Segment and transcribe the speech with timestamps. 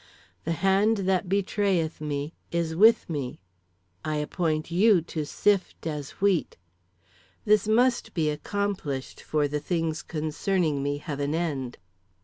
[0.45, 3.39] "The hand that betrayeth me is with me.
[4.03, 6.57] "I appoint you to sift as wheat.
[7.45, 11.77] "This must be accomplished, for the things concerning me have an end.